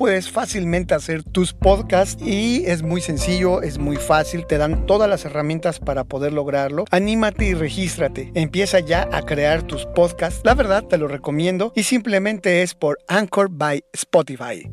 [0.00, 5.10] puedes fácilmente hacer tus podcasts y es muy sencillo, es muy fácil, te dan todas
[5.10, 6.86] las herramientas para poder lograrlo.
[6.90, 8.32] Anímate y regístrate.
[8.32, 10.40] Empieza ya a crear tus podcasts.
[10.42, 14.70] La verdad te lo recomiendo y simplemente es por Anchor by Spotify.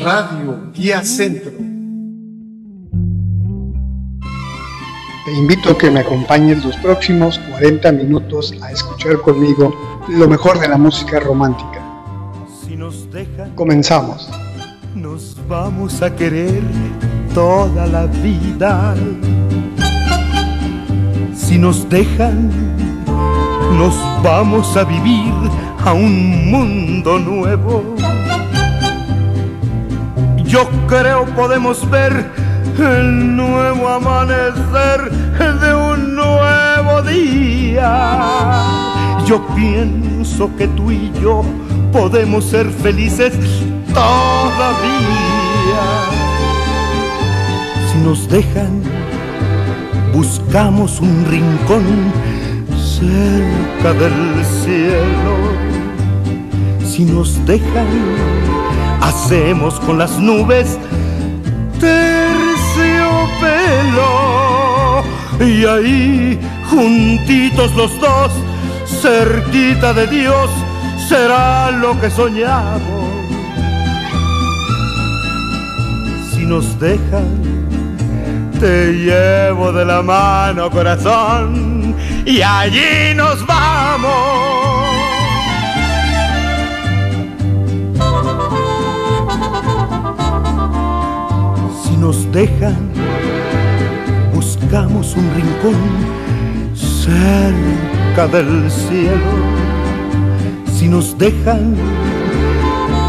[0.00, 1.50] Radio Guía Centro.
[5.24, 10.58] Te invito a que me acompañes los próximos 40 minutos a escuchar conmigo lo mejor
[10.58, 11.82] de la música romántica.
[13.54, 14.30] Comenzamos.
[14.94, 16.62] Nos vamos a querer
[17.34, 18.94] toda la vida.
[21.34, 22.50] Si nos dejan,
[23.78, 25.32] nos vamos a vivir
[25.84, 27.96] a un mundo nuevo
[30.48, 32.26] yo creo podemos ver
[32.78, 35.10] el nuevo amanecer
[35.60, 38.97] de un nuevo día.
[39.28, 41.42] Yo pienso que tú y yo
[41.92, 43.34] podemos ser felices
[43.92, 44.88] todavía.
[47.92, 48.82] Si nos dejan,
[50.14, 51.84] buscamos un rincón
[52.74, 55.36] cerca del cielo.
[56.86, 57.86] Si nos dejan,
[59.02, 60.78] hacemos con las nubes
[61.78, 62.48] terciopelo
[65.38, 68.32] y ahí juntitos los dos
[69.00, 70.50] cerquita de Dios
[71.08, 73.08] será lo que soñamos.
[76.30, 77.48] Si nos dejan
[78.58, 81.94] te llevo de la mano corazón
[82.26, 84.18] y allí nos vamos.
[91.98, 92.90] Nos dejan,
[94.32, 95.74] buscamos un rincón
[96.74, 99.14] cerca del cielo.
[100.74, 101.76] Si nos dejan,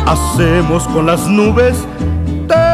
[0.05, 1.75] hacemos con las nubes
[2.47, 2.67] terciopelo.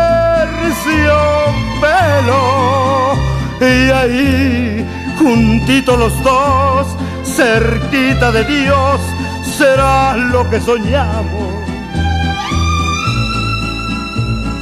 [3.61, 4.85] Y ahí,
[5.17, 6.87] juntitos los dos,
[7.23, 8.99] cerquita de Dios,
[9.57, 11.53] será lo que soñamos.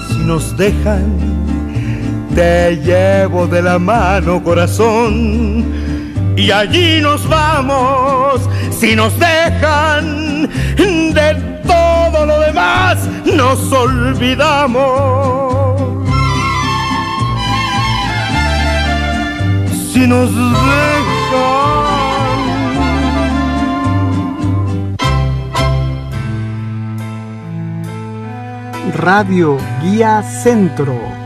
[0.10, 1.18] Si nos dejan,
[2.36, 5.83] te llevo de la mano corazón
[6.36, 11.36] y allí nos vamos si nos dejan de
[11.66, 12.98] todo lo demás
[13.36, 14.84] nos olvidamos.
[19.92, 20.94] Si nos dejan.
[28.96, 31.23] Radio Guía Centro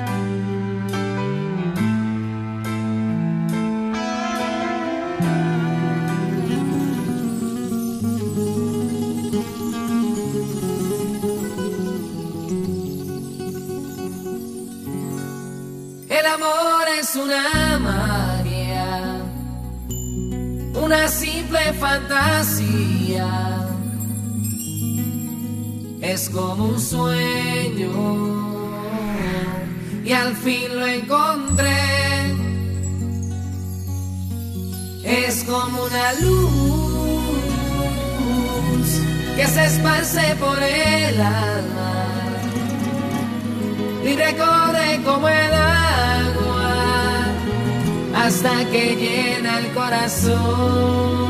[49.73, 51.26] llena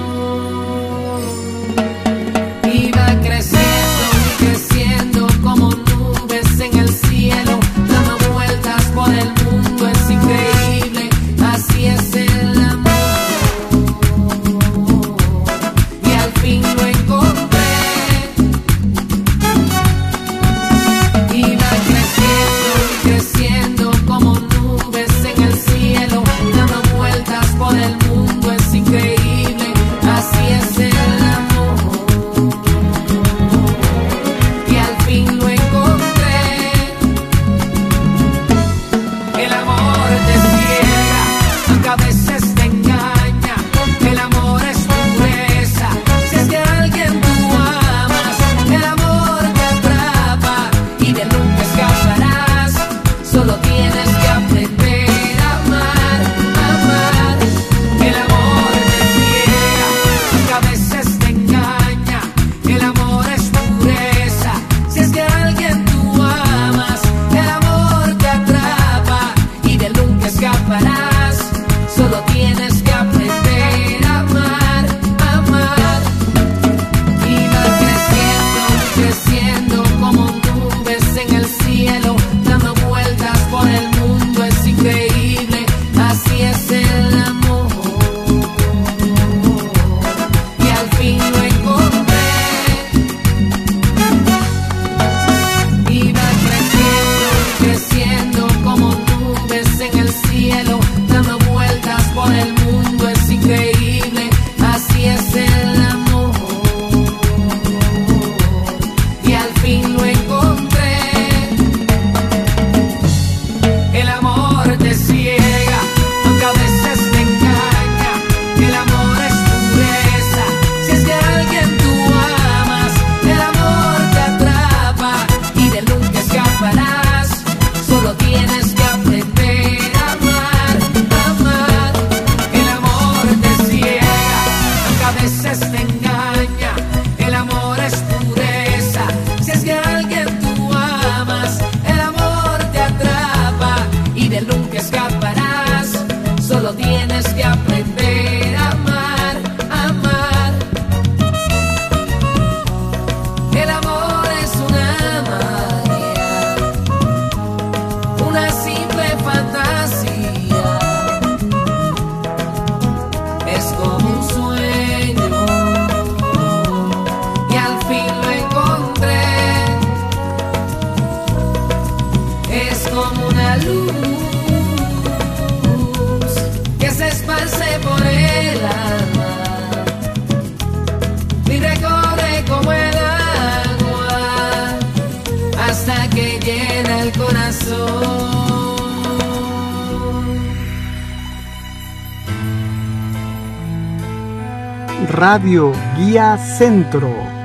[195.18, 197.37] Radio Guía Centro.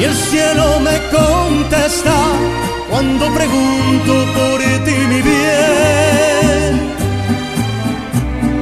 [0.00, 2.16] y el cielo me contesta
[2.88, 6.72] cuando pregunto por ti mi bien.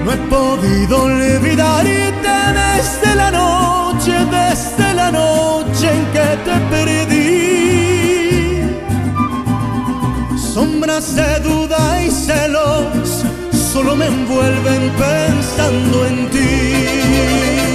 [0.05, 7.29] No he podido olvidarte desde la noche, desde la noche en que te perdí.
[10.55, 13.25] Sombras de duda y celos
[13.73, 17.68] solo me envuelven pensando en ti.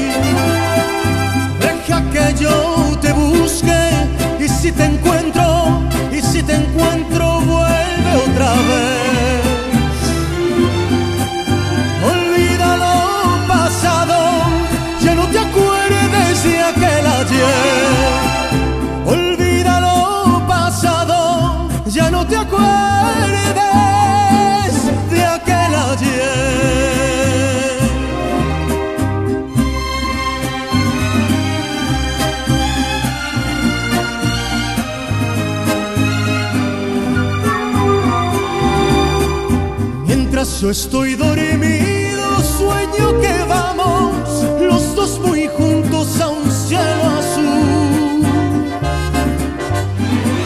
[40.64, 44.16] Yo estoy dormido, sueño que vamos
[44.62, 48.24] los dos muy juntos a un cielo azul.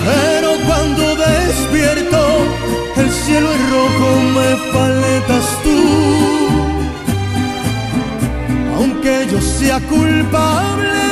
[0.07, 2.17] Pero cuando despierto,
[2.95, 5.79] el cielo es rojo, me faltas tú.
[8.75, 11.06] Aunque yo sea culpable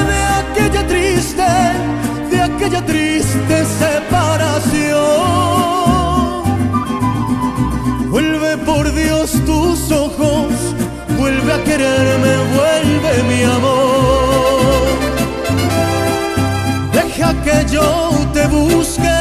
[11.78, 14.88] quererme, vuelve mi amor.
[16.94, 19.18] Deja que yo te busque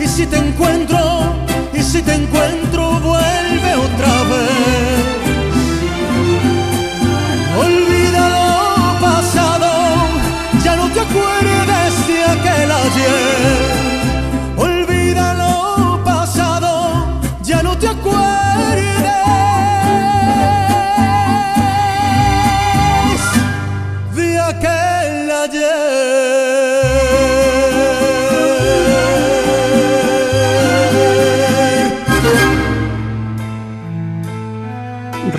[0.00, 0.98] y si te encuentro,
[1.72, 2.85] y si te encuentro,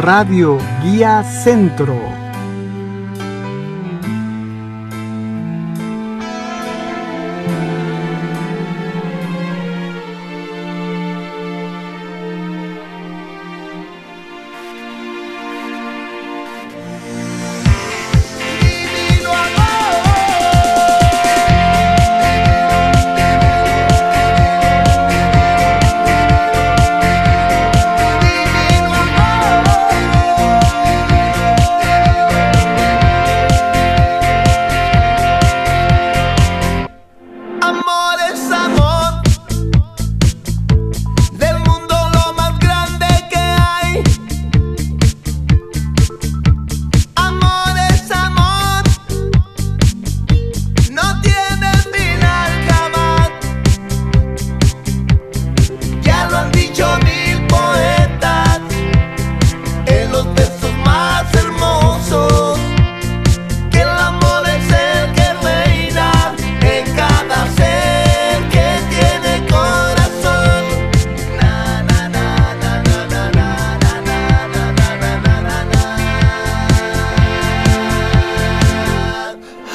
[0.07, 2.06] Radio Guía Centro.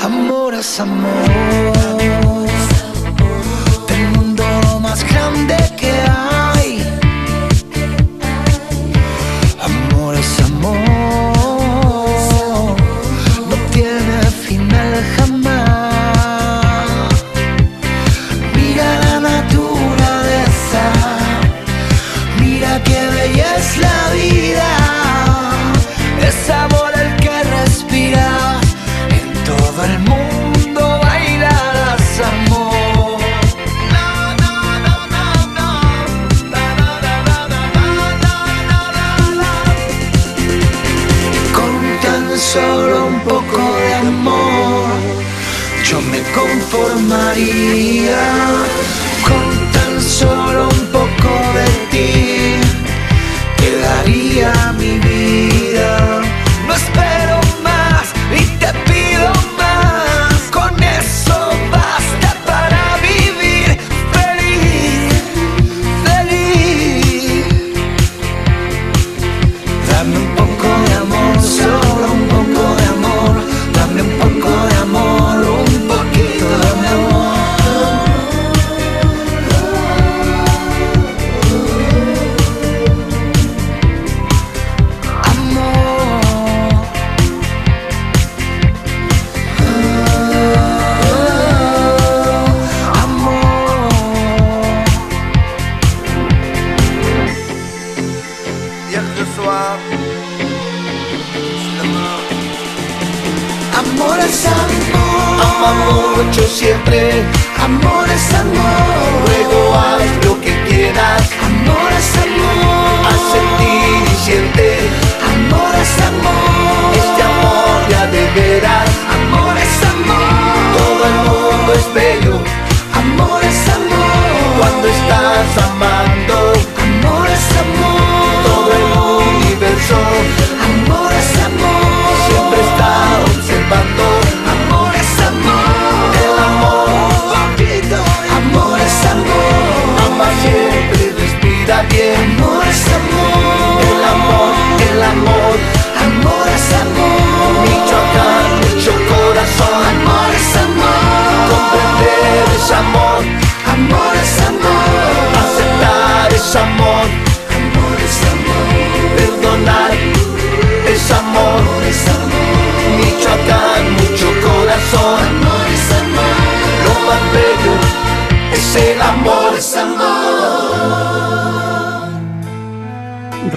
[0.02, 1.91] Es amor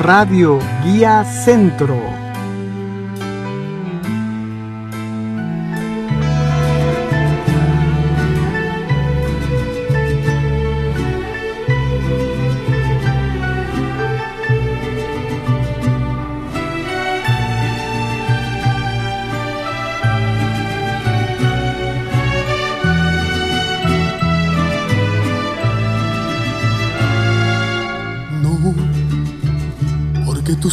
[0.05, 2.14] Radio Guía Centro.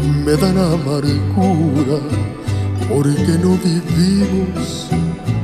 [0.00, 1.98] me dan amargura,
[2.88, 4.88] porque no vivimos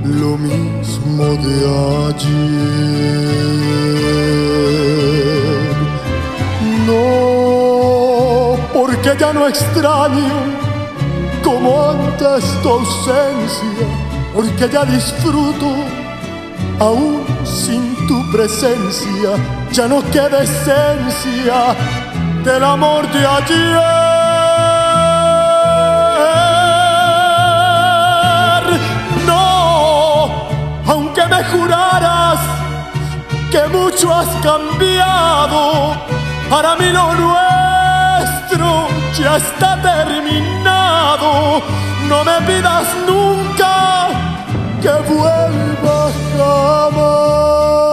[0.05, 1.55] lo mismo de
[2.09, 2.57] ayer.
[6.87, 10.35] No, porque ya no extraño
[11.43, 13.87] como antes tu ausencia,
[14.35, 15.75] porque ya disfruto
[16.79, 19.31] aún sin tu presencia,
[19.73, 21.75] ya no queda esencia
[22.45, 24.06] del amor de ayer.
[31.53, 32.38] Juraras
[33.50, 35.97] que mucho has cambiado,
[36.50, 38.88] para mí lo nuestro
[39.19, 41.62] ya está terminado.
[42.09, 44.09] No me pidas nunca
[44.83, 47.86] que vuelvas jamás.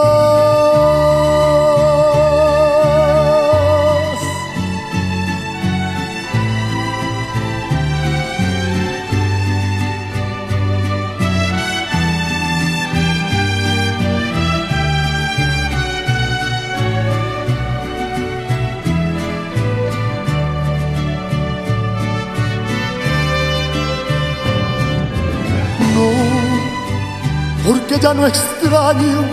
[28.03, 29.24] Ya no extraño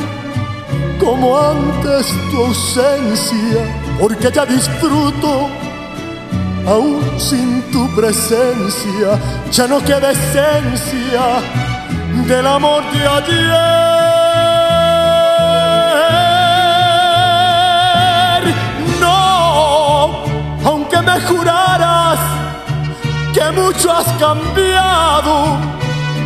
[1.00, 3.62] como antes tu ausencia,
[3.98, 5.48] porque ya disfruto
[6.68, 9.18] aún sin tu presencia,
[9.50, 11.42] ya no queda esencia
[12.28, 13.74] del amor de ayer.
[19.00, 20.22] No,
[20.64, 22.20] aunque me juraras
[23.34, 25.58] que mucho has cambiado,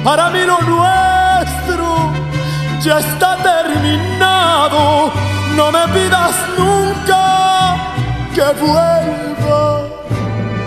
[0.04, 2.13] para mí lo nuestro
[2.84, 5.11] ya está terminado.
[5.56, 7.76] No me pidas nunca
[8.35, 9.88] que vuelva,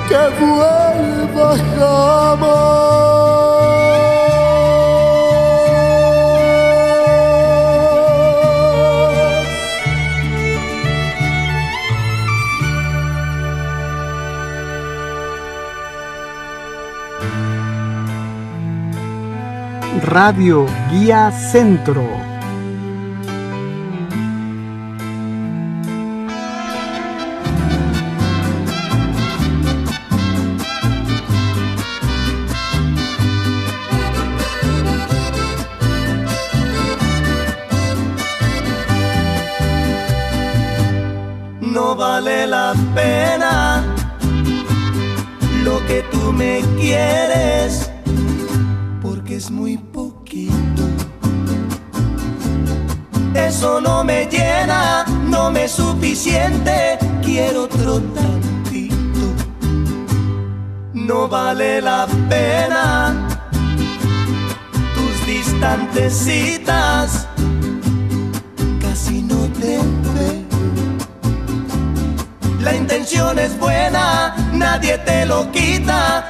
[0.10, 3.57] que vuelva jamás.
[20.08, 22.08] Radio Guía Centro.
[41.60, 43.84] no vale la pena
[45.64, 47.92] lo que tú me quieres,
[53.58, 59.34] Eso no me llena, no me es suficiente, quiero otro tantito.
[60.94, 63.16] No vale la pena
[64.94, 67.28] tus distantes citas,
[68.80, 69.80] casi no te
[70.14, 70.46] veo.
[72.60, 76.30] La intención es buena, nadie te lo quita,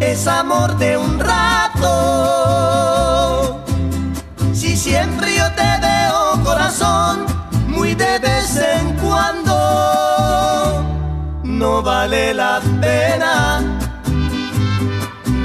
[0.00, 1.92] es amor de un rato.
[4.54, 7.26] Si siempre yo te veo, corazón,
[7.68, 9.52] muy de vez en cuando,
[11.44, 13.60] no vale la pena.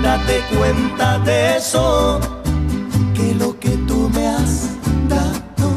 [0.02, 2.22] Date cuenta de eso
[3.14, 4.70] que lo que tú me has
[5.10, 5.76] dado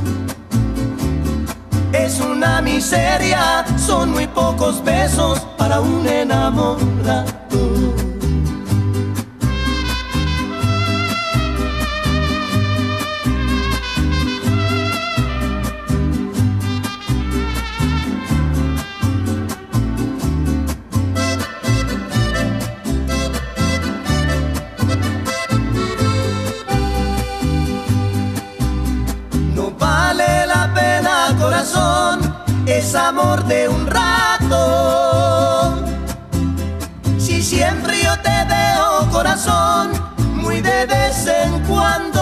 [1.93, 7.44] es una miseria, son muy pocos besos para un enamorado.
[32.85, 34.63] Es amor de un rato.
[37.19, 39.93] Si siempre yo te veo, corazón,
[40.35, 42.21] muy de vez en cuando,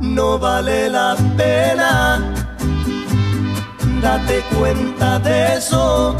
[0.00, 2.32] no vale la pena.
[4.00, 6.16] Date cuenta de eso,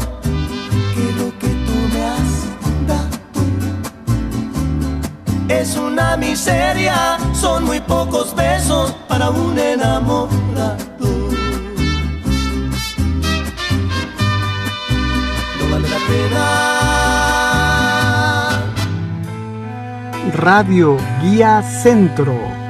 [0.93, 2.31] que lo que tú me has
[2.87, 3.17] dado
[5.47, 10.82] es una miseria, son muy pocos besos para un enamorado.
[20.43, 22.62] Radio Guía Centro.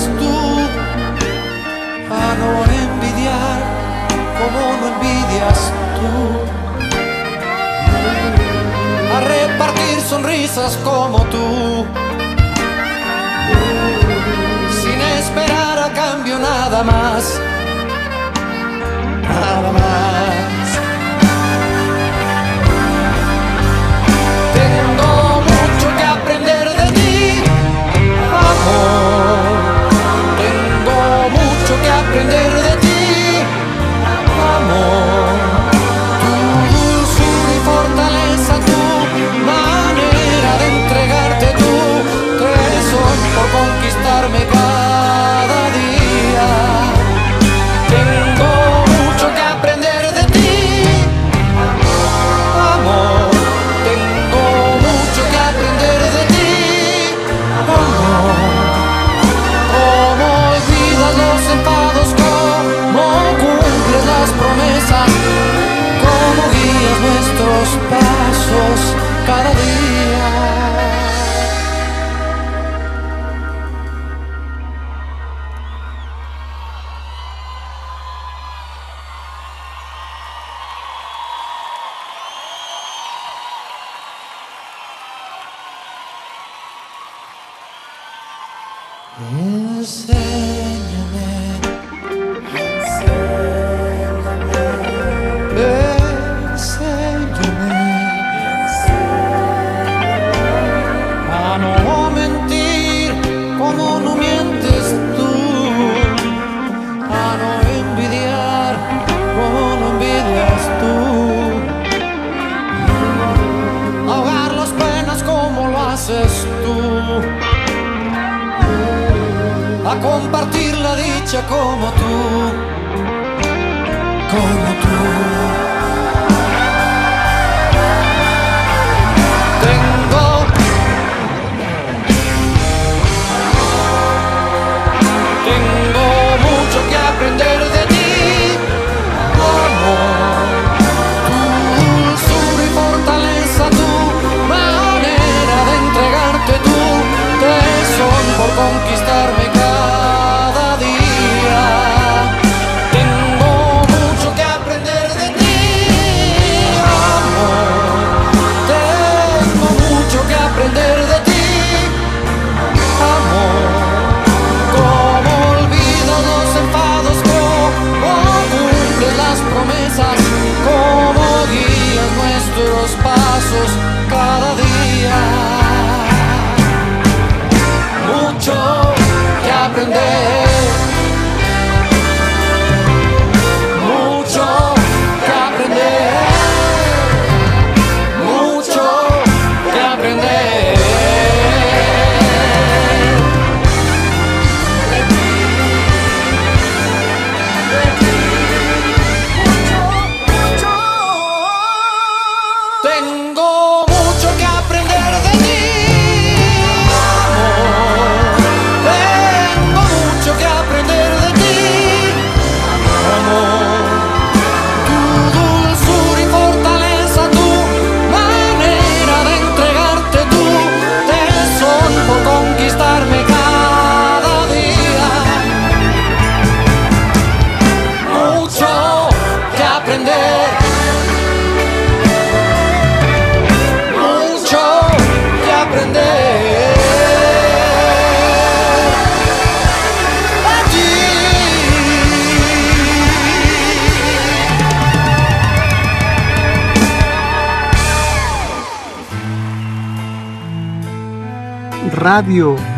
[0.00, 0.34] tú
[2.10, 3.58] a no envidiar
[4.38, 5.60] como no envidias
[5.96, 6.10] tú.
[9.14, 11.84] A repartir sonrisas como tú.
[14.80, 17.38] Sin esperar a cambio nada más.
[19.28, 20.68] Nada más.
[24.54, 27.44] Tengo mucho que aprender de ti,
[28.30, 29.31] amor.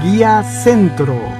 [0.02, 1.33] Guía Centro.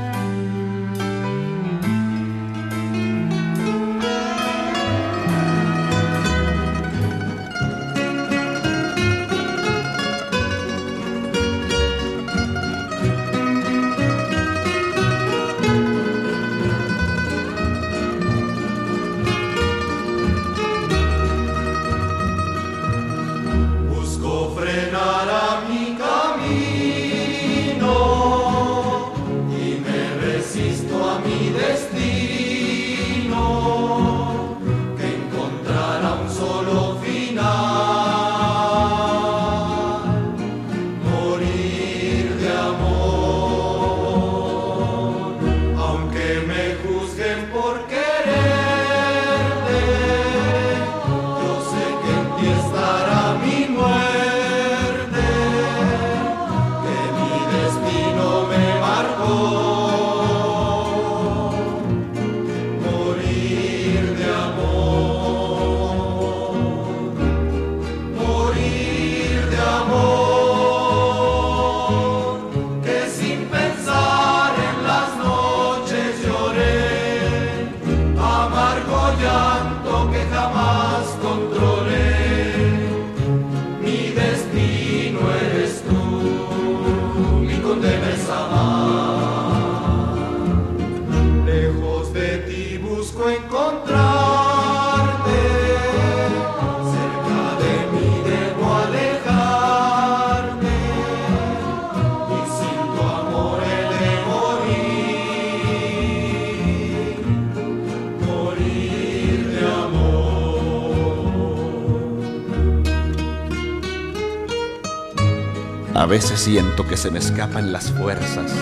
[116.04, 118.52] A veces siento que se me escapan las fuerzas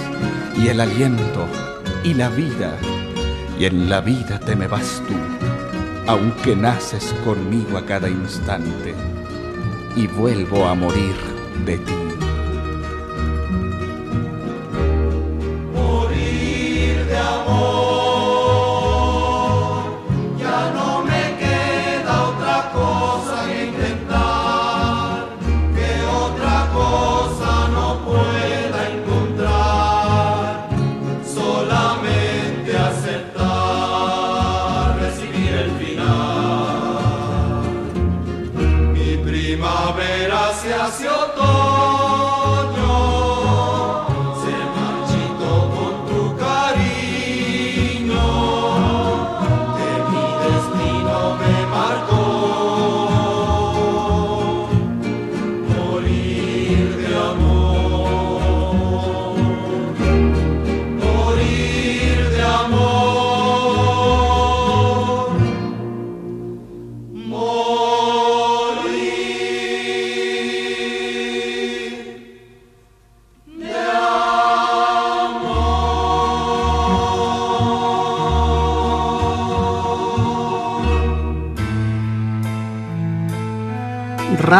[0.56, 1.48] y el aliento
[2.04, 2.78] y la vida,
[3.58, 5.14] y en la vida te me vas tú,
[6.06, 8.94] aunque naces conmigo a cada instante,
[9.96, 11.16] y vuelvo a morir
[11.66, 12.11] de ti.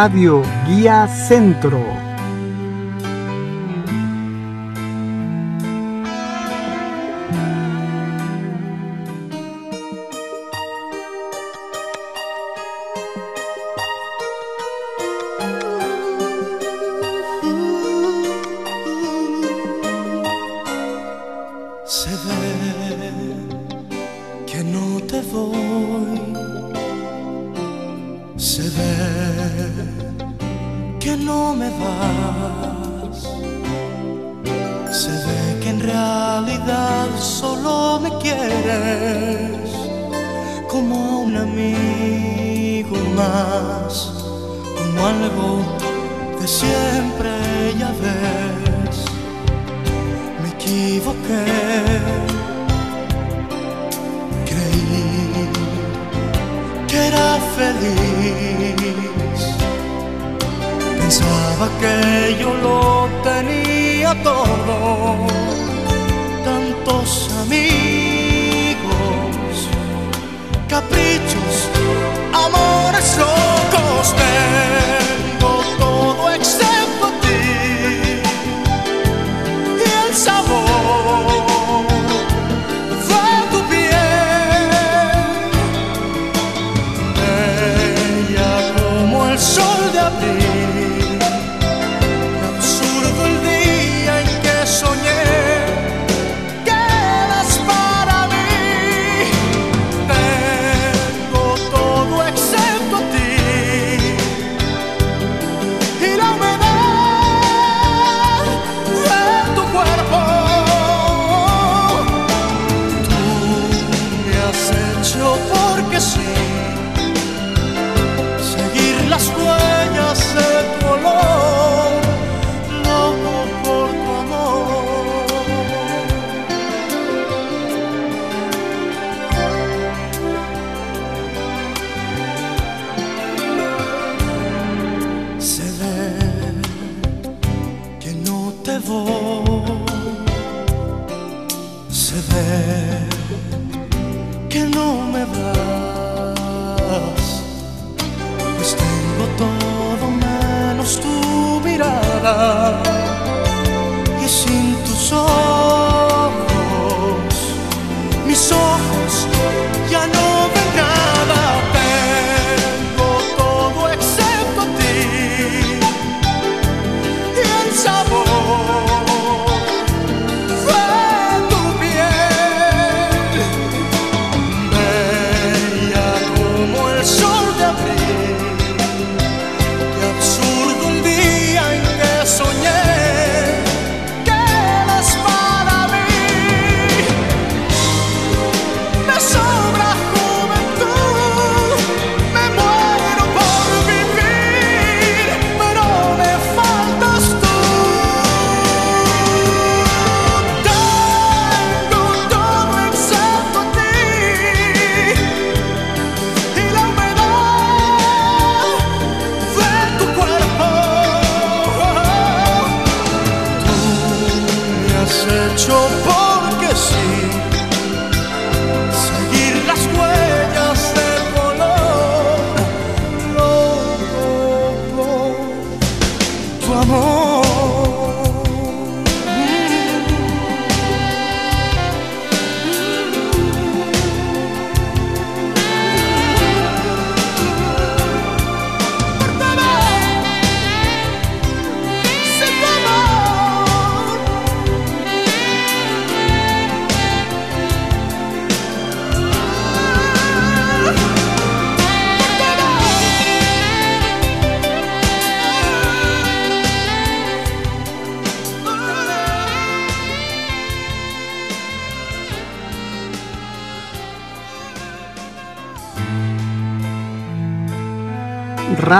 [0.02, 2.01] Radio Guía Centro.
[50.72, 51.44] equivoqué.
[54.46, 55.48] Creí
[56.88, 59.40] que era feliz.
[60.98, 65.26] Pensaba que yo lo tenía todo.
[66.44, 67.08] Tantos
[67.42, 68.88] amigos,
[70.68, 71.54] caprichos,
[72.32, 75.01] amores locos de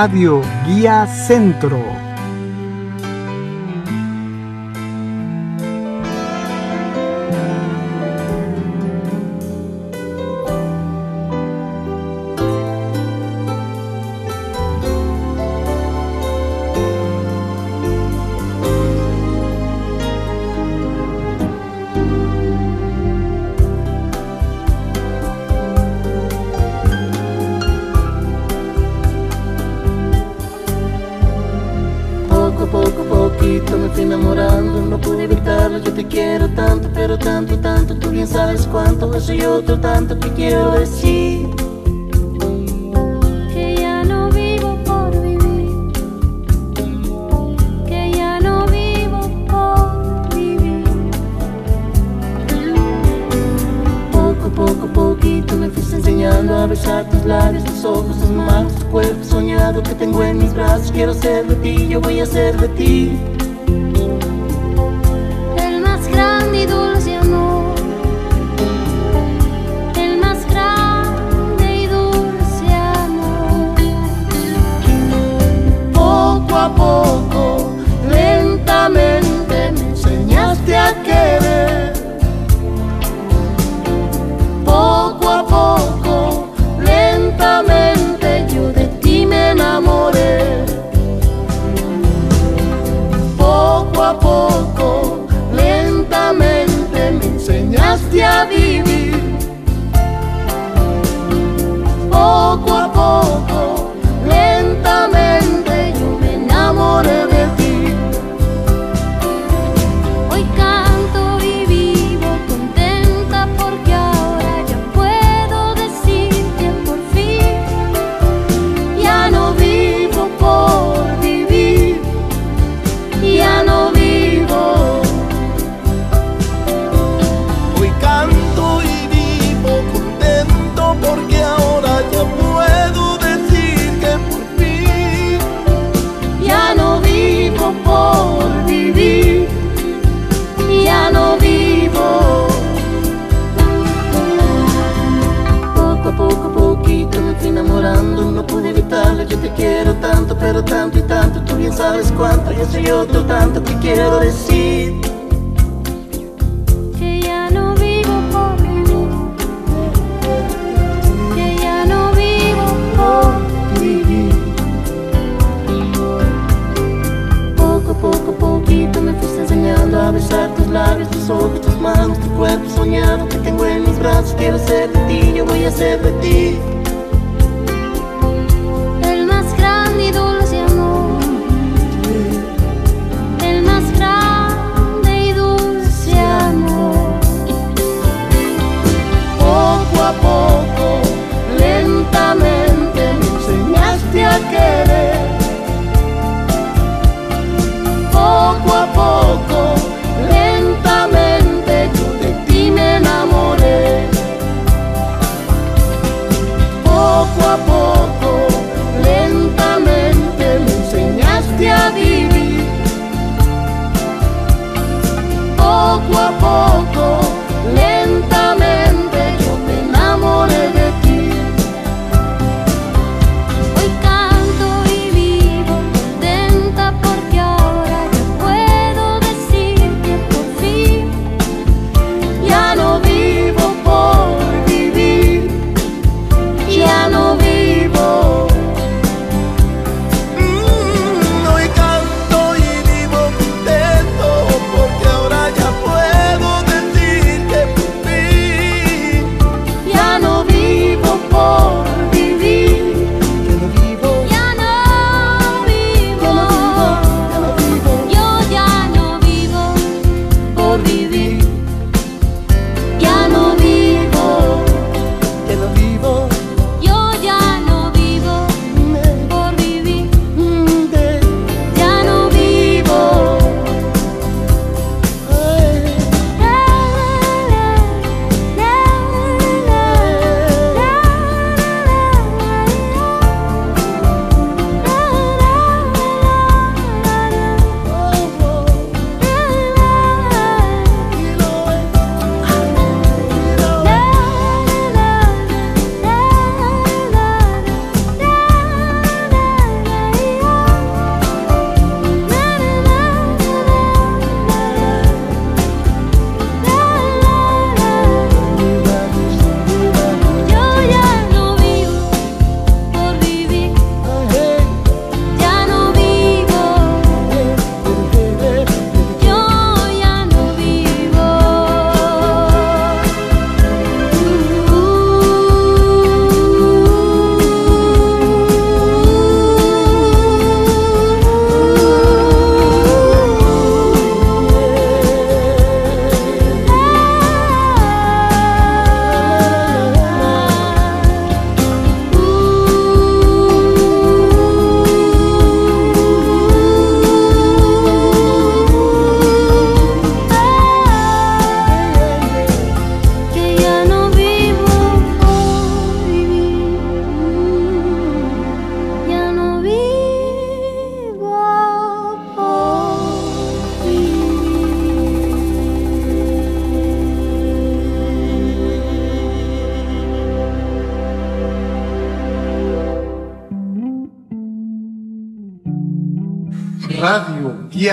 [0.03, 2.02] Radio Guía Centro.
[39.03, 41.22] tanto, esse outro tanto que quero assim.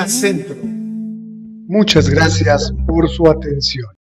[0.08, 0.56] Centro.
[1.68, 3.88] Muchas gracias por su atención.